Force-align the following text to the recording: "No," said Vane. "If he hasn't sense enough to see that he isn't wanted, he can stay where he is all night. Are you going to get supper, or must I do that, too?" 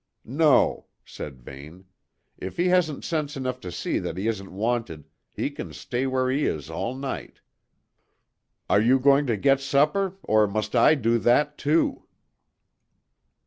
"No," 0.25 0.87
said 1.05 1.43
Vane. 1.43 1.85
"If 2.35 2.57
he 2.57 2.69
hasn't 2.69 3.03
sense 3.05 3.37
enough 3.37 3.59
to 3.59 3.71
see 3.71 3.99
that 3.99 4.17
he 4.17 4.27
isn't 4.27 4.51
wanted, 4.51 5.05
he 5.31 5.51
can 5.51 5.73
stay 5.73 6.07
where 6.07 6.31
he 6.31 6.47
is 6.47 6.71
all 6.71 6.95
night. 6.95 7.39
Are 8.67 8.81
you 8.81 8.97
going 8.99 9.27
to 9.27 9.37
get 9.37 9.59
supper, 9.61 10.17
or 10.23 10.47
must 10.47 10.75
I 10.75 10.95
do 10.95 11.19
that, 11.19 11.55
too?" 11.55 12.05